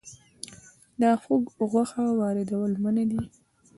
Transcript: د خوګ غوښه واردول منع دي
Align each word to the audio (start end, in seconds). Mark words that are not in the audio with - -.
د 0.99 1.01
خوګ 1.21 1.43
غوښه 1.71 2.03
واردول 2.19 2.71
منع 2.83 3.05
دي 3.11 3.21